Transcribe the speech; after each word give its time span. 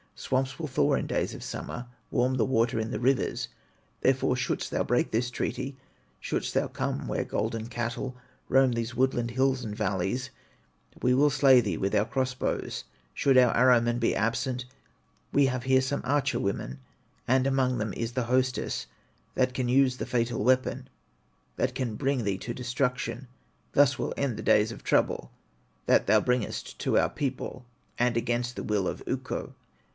Swamps 0.15 0.59
will 0.59 0.67
thaw 0.67 0.93
in 0.93 1.07
days 1.07 1.33
of 1.33 1.43
summer, 1.43 1.87
Warm, 2.11 2.35
the 2.35 2.45
water 2.45 2.79
in 2.79 2.91
the 2.91 2.99
rivers. 2.99 3.47
Therefore 4.01 4.35
shouldst 4.35 4.69
thou 4.69 4.83
break 4.83 5.11
this 5.11 5.29
treaty, 5.31 5.77
Shouldst 6.19 6.53
thou 6.53 6.67
come 6.67 7.07
where 7.07 7.23
golden 7.23 7.67
cattle 7.67 8.15
Roam 8.47 8.71
these 8.71 8.95
woodland 8.95 9.31
hills 9.31 9.63
and 9.63 9.75
valleys, 9.75 10.29
We 11.01 11.13
will 11.15 11.31
slay 11.31 11.59
thee 11.59 11.77
with 11.77 11.95
our 11.95 12.05
cross 12.05 12.33
bows; 12.33 12.83
Should 13.13 13.37
our 13.37 13.55
arrow 13.55 13.79
men 13.81 13.97
be 13.99 14.15
absent, 14.15 14.65
We 15.31 15.47
have 15.47 15.63
here 15.63 15.81
some 15.81 16.01
archer 16.03 16.39
women, 16.39 16.79
And 17.27 17.45
among 17.47 17.77
them 17.79 17.93
is 17.93 18.13
the 18.13 18.23
hostess, 18.23 18.87
That 19.35 19.53
can 19.55 19.69
use 19.69 19.97
the 19.97 20.07
fatal 20.07 20.43
weapon, 20.43 20.87
That 21.57 21.73
can 21.75 21.95
bring 21.95 22.23
thee 22.23 22.37
to 22.39 22.53
destruction, 22.53 23.27
Thus 23.73 23.97
will 23.97 24.13
end 24.17 24.37
the 24.37 24.43
days 24.43 24.71
of 24.71 24.83
trouble 24.83 25.31
That 25.87 26.05
thou 26.07 26.21
bringest 26.21 26.77
to 26.79 26.97
our 26.97 27.09
people, 27.09 27.65
And 27.99 28.17
against 28.17 28.55
the 28.55 28.63
will 28.63 28.87
of 28.87 29.01
Ukko. 29.07 29.53